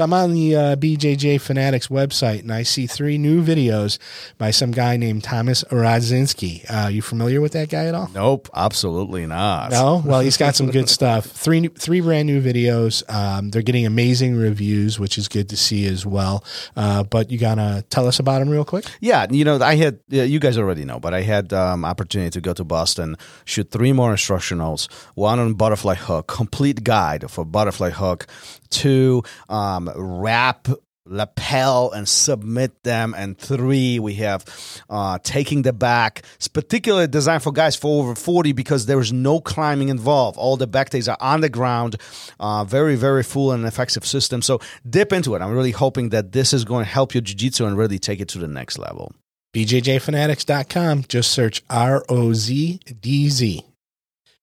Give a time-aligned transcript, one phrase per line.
[0.00, 3.98] So I'm on the uh, BJJ Fanatics website and I see three new videos
[4.38, 6.64] by some guy named Thomas Rozdzynski.
[6.70, 8.08] Uh, you familiar with that guy at all?
[8.14, 9.72] Nope, absolutely not.
[9.72, 11.26] No, well, he's got some good stuff.
[11.26, 13.02] Three, new- three brand new videos.
[13.14, 16.44] Um, they're getting amazing reviews, which is good to see as well.
[16.74, 18.86] Uh, but you gotta tell us about them real quick.
[19.02, 22.40] Yeah, you know, I had you guys already know, but I had um, opportunity to
[22.40, 27.90] go to Boston, shoot three more instructionals, one on butterfly hook, complete guide for butterfly
[27.90, 28.26] hook,
[28.70, 30.68] two um, wrap
[31.10, 33.14] lapel and submit them.
[33.16, 34.44] And three we have
[34.88, 39.40] uh, taking the back it's particularly designed for guys for over 40 because there's no
[39.40, 40.38] climbing involved.
[40.38, 41.96] All the back days are on the ground
[42.38, 44.40] uh, very very full and effective system.
[44.40, 45.42] So dip into it.
[45.42, 48.28] I'm really hoping that this is going to help your jiu-jitsu and really take it
[48.28, 49.12] to the next level.
[49.52, 51.04] BJJfanatics.com.
[51.08, 53.69] Just search R O Z D Z.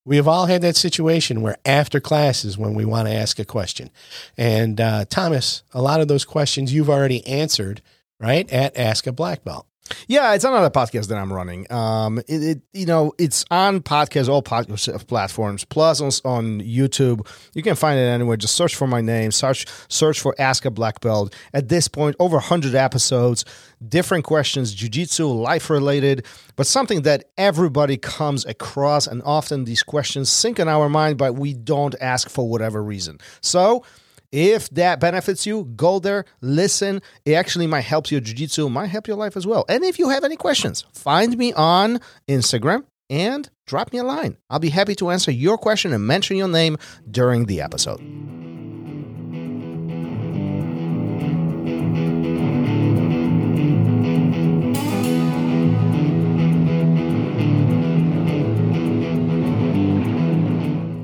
[0.08, 3.46] We have all had that situation where after classes when we want to ask a
[3.46, 3.90] question.
[4.38, 7.82] And uh, Thomas, a lot of those questions you've already answered,
[8.18, 8.50] right?
[8.50, 9.68] At Ask a Black Belt.
[10.08, 11.72] Yeah, it's another podcast that I'm running.
[11.72, 17.28] Um, it, it you know it's on podcast all podcast platforms plus on, on YouTube.
[17.54, 18.38] You can find it anywhere.
[18.38, 19.32] Just search for my name.
[19.32, 21.36] Search search for Ask a Black Belt.
[21.54, 23.46] At this point, over 100 episodes,
[23.88, 30.32] different questions, jujitsu, life related, but something that everybody comes across, and often these questions
[30.32, 33.20] sink in our mind, but we don't ask for whatever reason.
[33.42, 33.84] So.
[34.32, 37.02] If that benefits you, go there, listen.
[37.24, 39.64] It actually might help your jiu-jitsu, might help your life as well.
[39.70, 44.36] And if you have any questions, find me on Instagram and drop me a line.
[44.50, 46.78] I'll be happy to answer your question and mention your name
[47.10, 48.02] during the episode.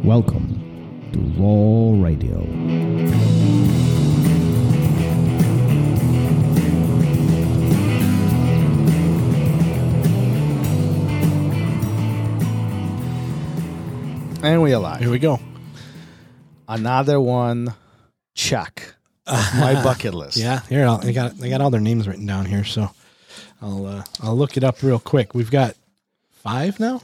[0.03, 0.52] Welcome
[14.43, 14.99] And we alive.
[14.99, 15.39] Here we go.
[16.67, 17.73] Another one
[18.35, 18.93] check.
[19.25, 20.37] my bucket list.
[20.37, 22.89] Yeah, here I'll, I got I got all their names written down here, so
[23.61, 25.33] I'll uh, I'll look it up real quick.
[25.33, 25.75] We've got
[26.29, 27.01] five now.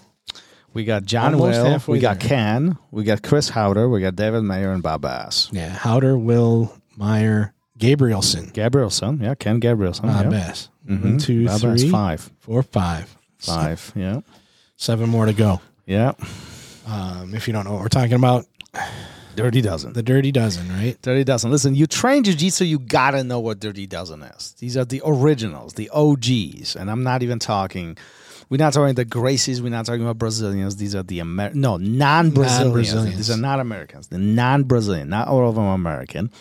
[0.73, 2.29] We got John Almost Will, we got there.
[2.29, 5.49] Ken, we got Chris Haueter, we got David Meyer and Bob Bass.
[5.51, 10.03] Yeah, Haueter, Will, Meyer, Gabrielson, Gabrielson, yeah, Ken Gabrielson.
[10.03, 10.29] Bob yeah.
[10.29, 10.69] Bass.
[10.87, 11.03] Mhm.
[11.03, 12.31] One, two, Bob Bass, three, five.
[12.39, 13.17] four, five.
[13.39, 14.19] Five, yeah.
[14.75, 15.61] Seven more to go.
[15.85, 16.11] Yeah.
[16.87, 18.45] Um, if you don't know what we're talking about,
[19.35, 19.93] Dirty Dozen.
[19.93, 21.01] the Dirty Dozen, right?
[21.01, 21.51] Dirty Dozen.
[21.51, 24.53] Listen, you train jiu-jitsu, you gotta know what Dirty Dozen is.
[24.59, 26.75] These are the originals, the OGs.
[26.75, 27.97] And I'm not even talking,
[28.49, 30.75] we're not talking the Gracies, we're not talking about Brazilians.
[30.77, 32.63] These are the Amer- no, non-Brazilians.
[32.65, 33.17] Non-Brazilians.
[33.17, 34.07] These are not Americans.
[34.07, 36.31] The non-Brazilian, not all of them are American,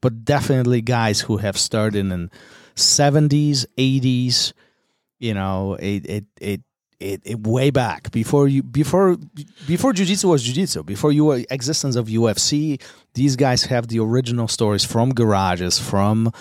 [0.00, 2.30] but definitely guys who have started in
[2.74, 4.52] 70s, 80s,
[5.18, 6.60] you know, it it it
[7.02, 9.16] it, it way back before you before
[9.66, 12.80] before jiu-jitsu was jiu-jitsu before you were existence of UFC
[13.14, 16.32] these guys have the original stories from garages from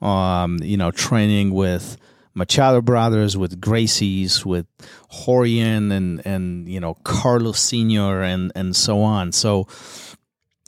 [0.00, 1.96] um you know training with
[2.34, 4.66] Machado brothers with Gracie's with
[5.10, 9.32] Rorion and and you know Carlos Senior and and so on.
[9.32, 9.66] So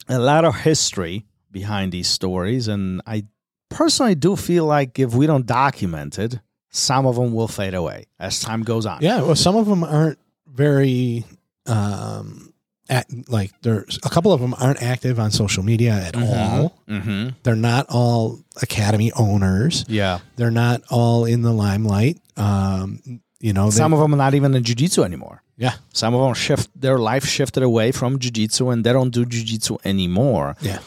[0.09, 3.25] a lot of history behind these stories and I
[3.71, 6.39] personally do feel like if we don't document it
[6.75, 9.23] some of them will fade away as time goes on Yeah.
[9.23, 11.25] Well, some of them aren't very,
[11.67, 12.53] um,
[12.89, 16.77] at, like there's a couple of them aren't active on social media at all.
[16.89, 17.31] mm-hmm.
[17.45, 19.85] They're not all academy owners.
[19.89, 22.19] yeah They're not all in the limelight.
[22.37, 26.21] Um, you know, some of them are not even in jiu-jitsu anymore yeah, some of
[26.21, 30.81] them shift their life shifted away from jiu-jitsu and they don't do jiu-jitsu anymore yeah.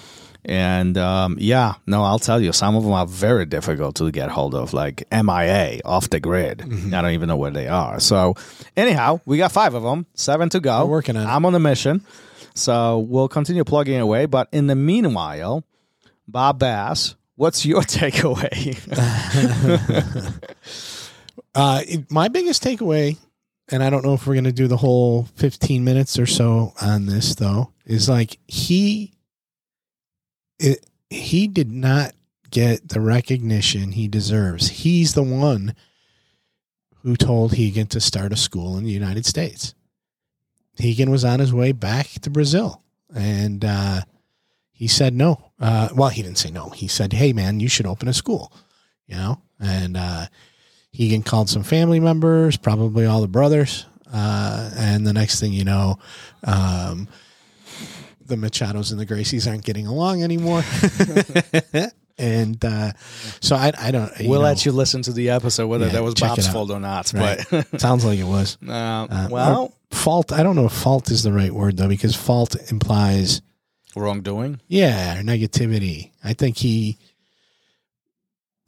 [0.48, 4.30] And um, yeah no i'll tell you some of them are very difficult to get
[4.30, 6.60] hold of like mia off the grid.
[6.60, 6.94] Mm-hmm.
[6.96, 8.00] i don't even know where they are.
[8.00, 8.34] So
[8.76, 10.86] anyhow we got five of them seven to go.
[10.86, 11.30] We're working on it.
[11.30, 12.02] i'm on a mission.
[12.56, 15.64] So we'll continue plugging away but in the meanwhile
[16.28, 18.78] bob bass what's your takeaway?
[21.56, 23.18] Uh, it- my biggest takeaway,
[23.72, 26.74] and I don't know if we're going to do the whole 15 minutes or so
[26.80, 29.14] on this, though, is like he,
[30.60, 32.14] it, he did not
[32.50, 34.70] get the recognition he deserves.
[34.70, 35.76] He's the one
[37.04, 39.74] who told Rigan to start a school in the United States.
[40.80, 42.84] Rigan was on his way back to Brazil,
[43.14, 44.02] and uh,
[44.72, 45.52] he said no.
[45.60, 46.70] Uh, well, he didn't say no.
[46.70, 48.52] He said, "Hey, man, you should open a school."
[49.08, 50.28] You know, and uh,
[50.98, 55.64] Rigan called some family members, probably all the brothers, uh, and the next thing you
[55.64, 55.98] know,
[56.44, 57.08] um,
[58.28, 60.64] the Machados and the Gracies aren't getting along anymore.
[62.18, 62.92] and uh,
[63.42, 64.12] so I, I don't.
[64.22, 66.80] We'll know, let you listen to the episode whether Yeah, that was Bob's fault or
[66.80, 67.12] not.
[67.14, 67.44] Right.
[67.50, 68.58] But Sounds like it was.
[68.68, 68.72] uh,
[69.10, 70.32] Uh, well, fault.
[70.32, 73.42] I don't know if fault is the right word though, because fault implies
[73.96, 74.60] wrongdoing.
[74.68, 76.12] yeah or negativity.
[76.24, 76.98] I think he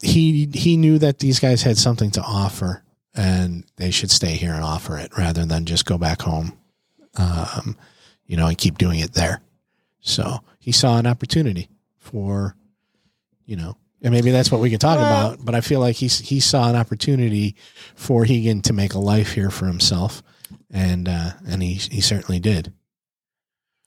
[0.02, 2.82] he he knew that these guys had something to offer,
[3.14, 6.56] and they should stay here and offer it rather than just go back home,
[7.16, 7.76] um,
[8.26, 9.40] you know, and keep doing it there.
[10.00, 11.68] So he saw an opportunity
[11.98, 12.56] for,
[13.44, 15.44] you know, and maybe that's what we could talk Well- about.
[15.44, 17.54] But I feel like he he saw an opportunity
[17.94, 20.22] for Rigan to make a life here for himself,
[20.70, 22.72] and uh, and he he certainly did.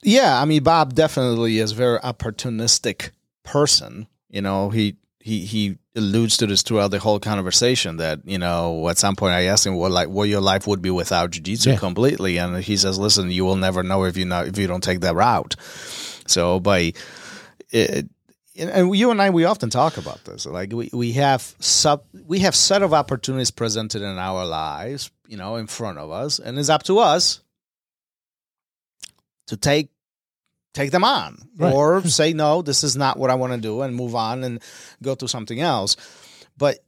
[0.02, 3.10] Yeah, I mean Bob definitely is a very opportunistic
[3.42, 4.06] person.
[4.28, 8.86] You know, he he he alludes to this throughout the whole conversation that you know
[8.90, 11.70] at some point I asked him what like what your life would be without jiu-jitsu
[11.70, 11.78] Yeah.
[11.78, 14.84] completely, and he says, "Listen, you will never know if you not if you don't
[14.84, 15.56] take that route."
[16.26, 16.92] So by
[17.70, 18.06] it,
[18.58, 20.44] and you and I we often talk about this.
[20.44, 25.38] Like we, we have sub we have set of opportunities presented in our lives, you
[25.38, 27.40] know, in front of us, and it's up to us
[29.46, 29.88] to take
[30.74, 31.72] take them on Right.
[31.72, 34.60] or say no this is not what i want to do and move on and
[35.02, 35.96] go to something else
[36.58, 36.78] but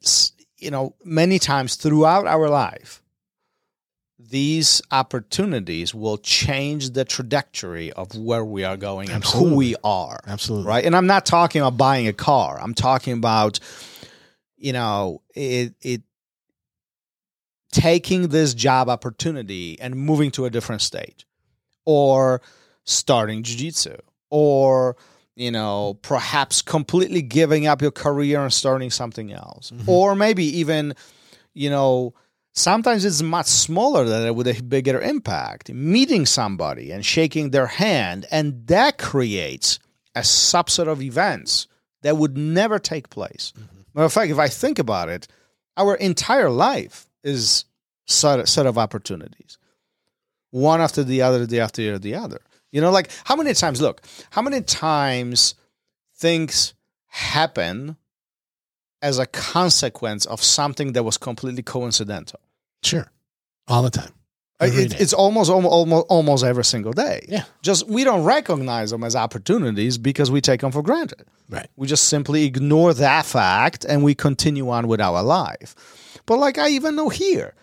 [0.58, 3.02] you know many times throughout our life
[4.18, 10.18] these opportunities will change the trajectory of where we are going and who we are
[10.26, 10.66] Absolutely.
[10.68, 13.60] right and i'm not talking about buying a car i'm talking about
[14.56, 16.02] you know it it
[17.72, 21.24] taking this job opportunity and moving to a different state
[21.84, 22.40] or
[22.86, 23.96] starting jiu-jitsu
[24.30, 24.96] or
[25.34, 29.70] you know perhaps completely giving up your career and starting something else.
[29.72, 29.88] Mhm.
[29.88, 30.94] or maybe even
[31.52, 32.14] you know
[32.54, 37.66] sometimes it's much smaller than that with a bigger impact meeting somebody and shaking their
[37.66, 39.78] hand and that creates
[40.14, 41.66] a subset of events
[42.02, 43.52] that would never take place.
[43.94, 45.26] Matter of fact if i think about it
[45.76, 47.64] our entire life is
[48.06, 49.58] set, set of opportunities.
[50.50, 52.40] One after the other the after the other
[52.76, 53.96] you know like how many times look
[54.36, 55.54] how many times
[56.24, 56.74] things
[57.06, 57.96] happen
[59.02, 62.40] as a consequence of something that was completely coincidental
[62.82, 63.10] Sure.
[63.68, 64.12] All the time.
[64.60, 67.44] Uh, it, it's almost, almost almost almost every single day Yeah.
[67.62, 71.68] just we don't recognize them as opportunities because we take them for granted Right.
[71.76, 75.74] we just simply ignore that fact and we continue on with our life.
[76.26, 77.54] But like I even know here,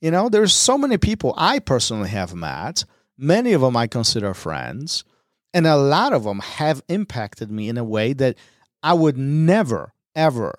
[0.00, 2.84] you know, there's so many people I personally have met.
[3.22, 5.04] Many of them I consider friends,
[5.52, 8.38] and a lot of them have impacted me in a way that
[8.82, 10.58] I would never ever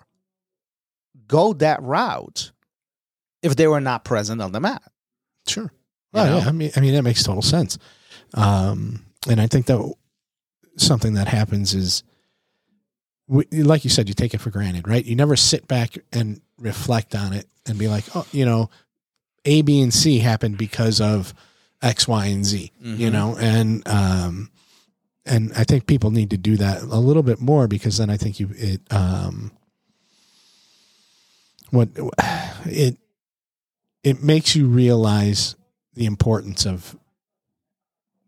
[1.26, 2.52] go that route
[3.42, 4.82] if they were not present on the mat.
[5.48, 5.72] Sure.
[6.12, 6.48] Well, yeah.
[6.48, 7.78] I mean, I mean that makes total sense.
[8.34, 9.94] Um, and I think that
[10.76, 12.04] something that happens is,
[13.26, 15.04] we, like you said, you take it for granted, right?
[15.04, 18.70] You never sit back and reflect on it and be like, oh, you know,
[19.44, 21.34] A, B, and C happened because of
[21.82, 22.70] X, Y, and Z.
[22.80, 23.12] You Mhm.
[23.12, 24.50] know, and um,
[25.26, 28.16] and I think people need to do that a little bit more because then I
[28.16, 29.52] think you it um,
[31.70, 31.88] what
[32.66, 32.96] it
[34.02, 35.54] it makes you realize
[35.94, 36.96] the importance of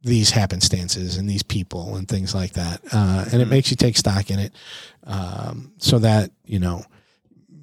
[0.02, 2.80] these happenstances and these people and things like that.
[2.92, 3.50] Uh, and it Mhm.
[3.50, 4.52] makes you take stock in it
[5.04, 6.84] um, so that, you know,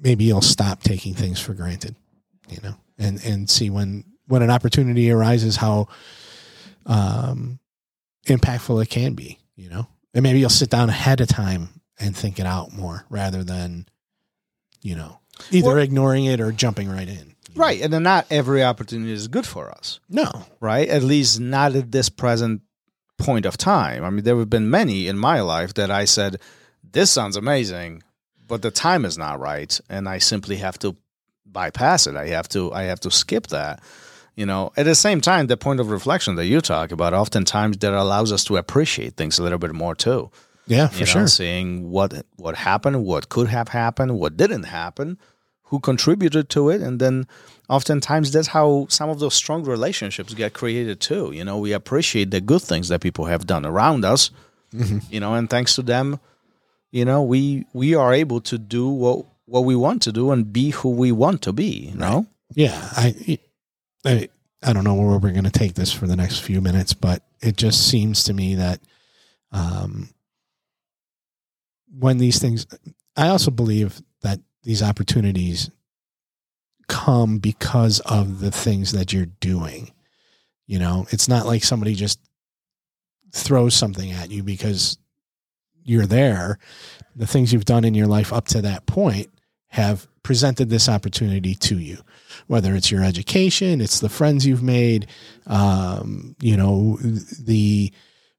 [0.02, 1.94] maybe you'll stop taking things for granted,
[2.50, 5.88] you know, and, and see when, when an opportunity arises, how
[6.86, 7.58] um,
[8.26, 12.16] impactful it can be, you know, and maybe you'll sit down ahead of time and
[12.16, 13.86] think it out more rather than,
[14.80, 17.34] you know, either Well- ignoring it or jumping right in.
[17.48, 17.60] you know?
[17.64, 17.80] Right.
[17.82, 20.00] And then not every opportunity is good for us.
[20.08, 20.30] No.
[20.60, 20.88] right?
[20.88, 22.62] At least not at this present
[23.18, 24.04] point of time.
[24.04, 26.40] I mean, there have been many in my life that I said,
[26.82, 28.02] this sounds amazing,
[28.48, 29.78] but the time is not right.
[29.88, 30.96] And I simply have to
[31.46, 32.16] bypass it.
[32.16, 33.80] I have to, I have to skip that.
[34.34, 37.76] You know, at the same time, the point of reflection that you talk about, oftentimes
[37.78, 40.30] that allows us to appreciate things a little bit more too.
[40.66, 41.26] Yeah, You for know, sure.
[41.28, 45.18] seeing what what happened, what could have happened, what didn't happen,
[45.64, 47.26] who contributed to it, and then
[47.68, 51.32] oftentimes that's how some of those strong relationships get created too.
[51.32, 54.30] You know, we appreciate the good things that people have done around us.
[54.72, 55.02] Mhm.
[55.10, 56.18] You know, and thanks to them,
[56.90, 60.52] you know, we we are able to do what what we want to do and
[60.52, 61.90] be who we want to be.
[61.92, 63.38] You know, Yeah, I,
[64.04, 64.28] I,
[64.62, 67.22] I don't know where we're going to take this for the next few minutes, but
[67.40, 68.80] it just seems to me that,
[69.50, 70.10] um,
[71.98, 72.66] when these things,
[73.16, 75.70] I also believe that these opportunities
[76.88, 79.92] come because of the things that you're doing.
[80.66, 82.20] You know, it's not like somebody just
[83.32, 84.98] throws something at you because
[85.84, 86.58] you're there.
[87.16, 89.28] The things you've done in your life up to that point
[89.72, 91.98] have presented this opportunity to you,
[92.46, 95.06] whether it's your education, it's the friends you've made,
[95.46, 96.98] um, you know,
[97.40, 97.92] the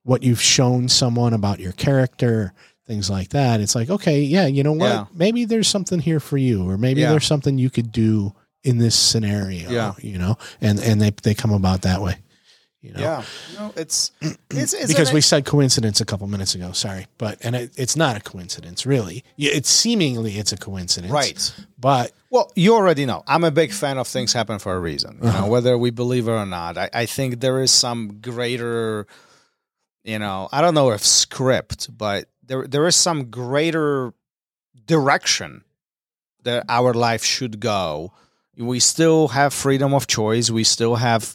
[0.04, 2.54] what you've shown someone about your character,
[2.86, 3.62] things like that.
[3.62, 4.88] It's like, okay, yeah, you know what?
[4.90, 5.06] Yeah.
[5.13, 7.12] Maybe there's something here for you, or maybe Yeah.
[7.12, 9.70] there's something you could do in this scenario.
[9.70, 9.94] Yeah.
[10.02, 12.18] You know, and and they they come about that way.
[12.84, 13.00] You know?
[13.00, 13.24] Yeah,
[13.58, 14.12] no, it's
[14.52, 16.74] it's, it's because we said coincidence a couple minutes ago.
[16.74, 19.24] Sorry, but and it, it's not a coincidence, really.
[19.38, 21.54] Yeah, It's seemingly it's a coincidence, right.
[21.80, 23.24] But Well, you already know.
[23.25, 25.18] I'm a big fan of things happen for a reason.
[25.22, 25.42] You Uh-huh.
[25.42, 26.78] know, whether we believe it or not.
[26.78, 29.08] I, I think there is some greater,
[30.04, 34.13] you know, I don't know if script, but there there is some greater
[34.86, 35.63] direction
[36.44, 38.12] that our life should go.
[38.58, 40.52] We still have freedom of choice.
[40.52, 41.34] We still have,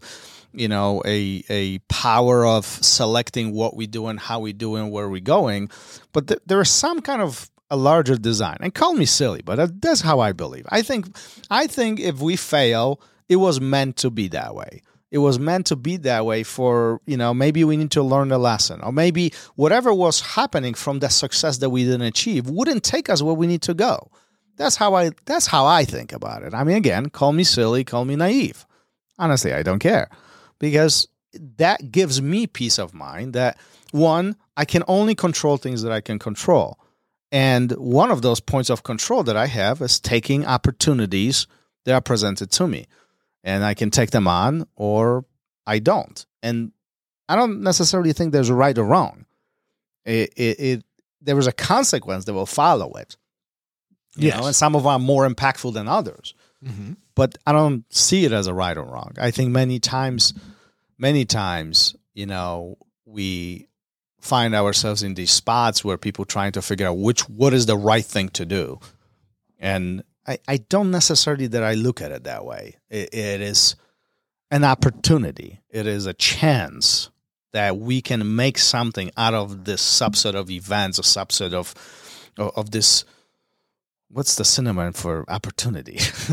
[0.53, 4.91] you know, a a power of selecting what we do and how we do and
[4.91, 5.71] where we're going.
[6.13, 8.57] But th- there is some kind of a larger design.
[8.61, 10.67] And call me silly, but that's how I believe.
[10.71, 11.07] I think
[11.51, 14.83] I think if we fail, it was meant to be that way.
[15.11, 18.31] It was meant to be that way for, you know, maybe we need to learn
[18.31, 18.83] a lesson.
[18.83, 23.23] Or maybe whatever was happening from the success that we didn't achieve wouldn't take us
[23.23, 24.11] where we need to go.
[24.57, 26.55] That's how I that's how I think about it.
[26.55, 28.67] I mean again, call me silly, call me naive.
[29.19, 30.11] Honestly, I don't care.
[30.59, 33.59] Because that gives me peace of mind that
[33.93, 36.79] one, I can only control things that I can control.
[37.31, 41.47] And one of those points of control that I have is taking opportunities
[41.85, 42.87] that are presented to me.
[43.45, 45.25] And I can take them on or
[45.67, 46.25] I don't.
[46.43, 46.73] And
[47.29, 49.27] I don't necessarily think there's a right or wrong.
[50.05, 50.85] It, it, it
[51.21, 53.17] there is a consequence that will follow it.
[54.17, 54.39] You Yes.
[54.41, 56.35] know, and some of them are more impactful than others.
[56.65, 56.95] Mm-hmm.
[57.15, 59.13] But I don't see it as a right or wrong.
[59.19, 60.35] I think many times,
[60.99, 63.69] many times, you know, we
[64.21, 67.77] find ourselves in these spots where people trying to figure out which what is the
[67.77, 68.79] right thing to do.
[69.59, 72.77] And i, I don't necessarily that i look at it that way.
[72.91, 73.77] It, it is
[74.51, 75.61] an opportunity.
[75.71, 77.11] It is a chance
[77.53, 81.75] that we can make something out of this subset of events a subset of
[82.37, 83.05] of, of this
[84.11, 85.99] what's the synonym for opportunity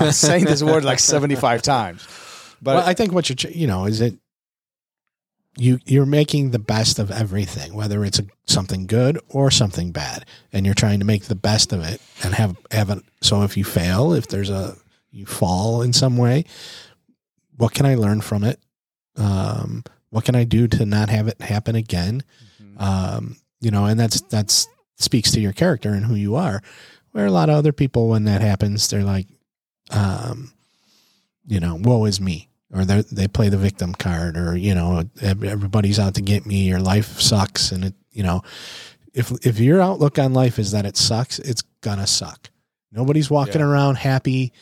[0.00, 2.06] i'm saying this word like 75 times
[2.62, 4.14] but well, I think what you're, you know, is it
[5.56, 10.24] you you're making the best of everything, whether it's a, something good or something bad,
[10.52, 13.02] and you're trying to make the best of it and have have it.
[13.20, 14.76] So if you fail, if there's a
[15.10, 16.44] you fall in some way,
[17.56, 18.60] what can I learn from it?
[19.16, 22.22] Um, what can I do to not have it happen again?
[22.78, 26.62] Um, you know, and that's that's speaks to your character and who you are.
[27.12, 29.26] Where a lot of other people, when that happens, they're like,
[29.90, 30.52] um,
[31.46, 35.04] you know, woe is me, or they they play the victim card, or you know,
[35.20, 38.42] everybody's out to get me, or life sucks, and it, you know,
[39.12, 42.50] if if your outlook on life is that it sucks, it's gonna suck.
[42.90, 43.66] Nobody's walking Yeah.
[43.66, 44.52] around happy,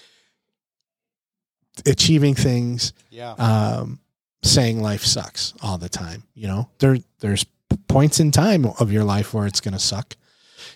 [1.87, 4.00] achieving things, yeah um,
[4.42, 6.25] saying life sucks all the time.
[6.35, 7.45] You know, there there's
[7.88, 10.16] points in time of your life where it's to suck.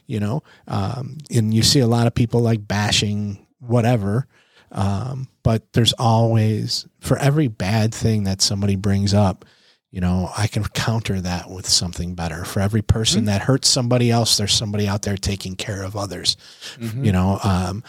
[0.07, 4.27] You know, um, and you see a lot of people like bashing whatever,
[4.73, 9.45] um, but there's always for every bad thing that somebody brings up.
[9.91, 12.45] You know, I can counter that with something better.
[12.45, 16.37] For every person that hurts somebody else, there's somebody out there taking care of others.
[16.79, 17.05] Mhm.
[17.05, 17.85] You know, um,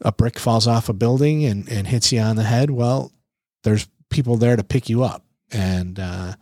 [0.00, 2.70] a brick falls off a building and, and hits you on the head.
[2.70, 3.12] Well,
[3.62, 5.24] there's people there to pick you up.
[5.52, 6.34] And uh,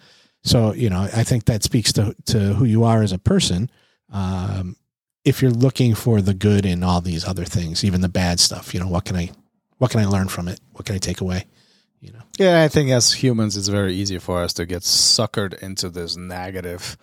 [0.42, 3.70] so, you know, I think that speaks to, to who you are as a person.
[4.10, 4.76] Um,
[5.26, 8.72] if you're looking for the good in all these other things, even the bad stuff,
[8.72, 9.30] you know, what can I,
[9.78, 10.60] what can I learn from it?
[10.72, 11.44] What can I take away?
[12.00, 15.54] You know, Yeah, I think as humans, it's very easy for us to get suckered
[15.62, 16.96] into this negative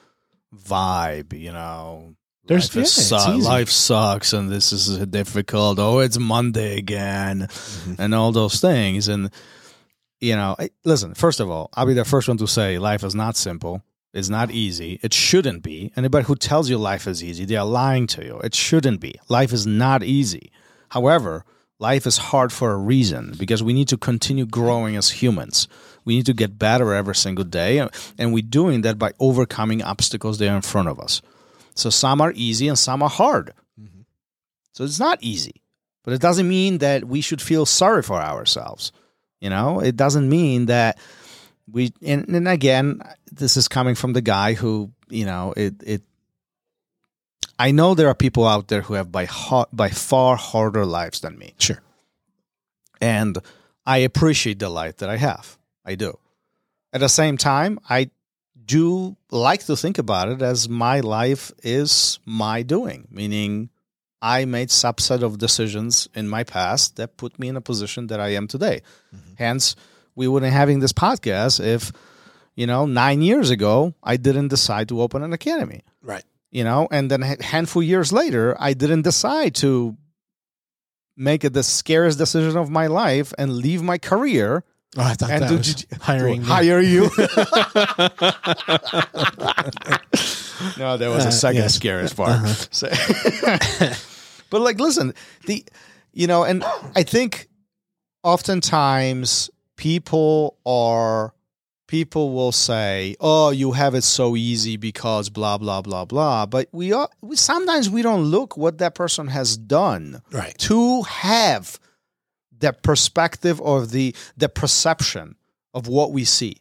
[0.55, 1.33] vibe.
[1.37, 2.15] You know,
[2.45, 5.79] There's- life, yeah, su- life sucks, and this is difficult.
[5.79, 7.95] Oh, it's Monday again, Mm-hmm.
[8.01, 9.07] and all those things.
[9.07, 9.29] And
[10.21, 11.13] you know, listen.
[11.15, 13.81] First of all, I'll be the first one to say life is not simple.
[14.13, 14.99] It's not easy.
[15.01, 15.91] It shouldn't be.
[15.95, 18.39] Anybody who tells you life is easy, they are lying to you.
[18.39, 19.15] It shouldn't be.
[19.27, 20.51] Life is not easy.
[20.89, 21.45] However,
[21.79, 25.67] life is hard for a reason because we need to continue growing as humans.
[26.05, 27.79] We need to get better every single day.
[28.19, 31.21] And we're doing that by overcoming obstacles that are in front of us.
[31.73, 33.53] So some are easy and some are hard.
[33.81, 34.01] Mm-hmm.
[34.73, 35.63] So it's not easy.
[36.03, 38.91] But it doesn't mean that we should feel sorry for ourselves.
[39.39, 40.99] You know, it doesn't mean that
[41.71, 43.01] we and, and again,
[43.31, 46.01] this is coming from the guy who, you know, it it
[47.59, 51.21] I know there are people out there who have by ha- by far harder lives
[51.21, 51.53] than me.
[51.57, 51.81] sure.
[52.99, 53.37] And
[53.85, 55.57] I appreciate the life that I have.
[55.85, 56.17] I do.
[56.93, 58.11] At the same time, I
[58.65, 63.69] do like to think about it as my life is my doing, meaning
[64.21, 68.21] I made subset of decisions in my past that put me in a position that
[68.21, 68.81] I am today.
[69.13, 69.33] Mm-hmm.
[69.37, 69.75] Hence,
[70.15, 71.91] we wouldn't having this podcast if,
[72.55, 75.81] you know, nine years ago I didn't decide to open an academy.
[76.01, 76.23] Right.
[76.51, 79.97] You know, and then a handful years later I didn't decide to
[81.17, 84.63] make it the scariest decision of my life and leave my career
[84.95, 86.35] Oh, I thought and that to, was to- hiring.
[86.35, 86.45] to me.
[86.47, 87.01] hire you.
[90.77, 91.75] no, that was Uh, the second yes.
[91.75, 92.29] scariest part.
[92.29, 92.53] Uh-huh.
[92.71, 92.89] So-
[94.51, 95.13] but like, listen,
[95.47, 95.65] the
[96.13, 96.63] you know, and
[96.95, 97.49] I think
[98.23, 101.33] oftentimes people are
[101.87, 106.69] people will say, "Oh, you have it so easy because blah blah blah blah." But
[106.71, 110.57] we are we, sometimes we don't look what that person has done Right.
[110.59, 111.79] to have
[112.57, 115.35] the perspective or the the perception
[115.73, 116.57] of what we see.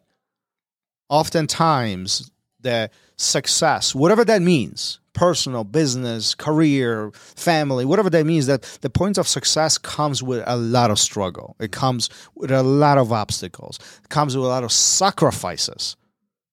[1.09, 8.91] Oftentimes, the success, whatever that means, personal, business, career, family, whatever that means, that the
[8.91, 11.57] point of success comes with a lot of struggle.
[11.59, 13.79] It comes with a lot of obstacles.
[14.03, 15.97] It comes with a lot of sacrifices.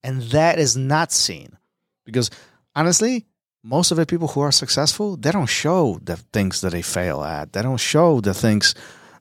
[0.04, 1.58] And that is not seen.
[2.06, 2.30] Because
[2.76, 3.26] honestly,
[3.64, 7.24] most of the people who are successful, they don't show the things that they fail
[7.24, 7.54] at.
[7.54, 8.76] They don't show the things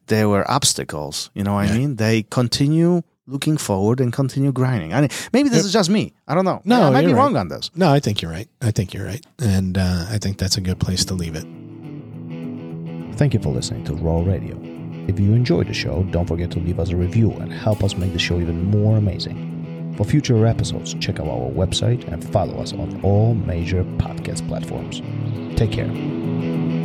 [0.07, 1.31] they were obstacles.
[1.35, 1.97] You know what I mean?
[1.97, 4.93] They continue looking forward and continue grinding.
[4.95, 5.65] I mean, maybe this Yep.
[5.67, 6.15] is just me.
[6.27, 6.61] I don't know.
[6.65, 7.17] No, I might be right.
[7.19, 7.71] wrong on this.
[7.77, 8.49] No, I think you're right.
[8.63, 11.45] I think you're right, and uh, I think that's a good place to leave it.
[13.19, 14.57] Thank you for listening to ROL Radio.
[15.09, 17.97] If you enjoyed the show, don't forget to leave us a review and help us
[17.97, 19.95] make the show even more amazing.
[19.97, 25.03] For future episodes, check out our website and follow us on all major podcast platforms.
[25.59, 26.78] Take care.